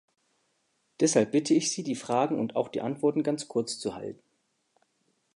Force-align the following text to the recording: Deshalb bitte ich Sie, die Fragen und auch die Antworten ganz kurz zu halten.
Deshalb 0.99 1.31
bitte 1.31 1.53
ich 1.53 1.71
Sie, 1.71 1.83
die 1.83 1.93
Fragen 1.93 2.39
und 2.39 2.55
auch 2.55 2.69
die 2.69 2.81
Antworten 2.81 3.21
ganz 3.21 3.47
kurz 3.47 3.77
zu 3.77 3.93
halten. 3.93 4.23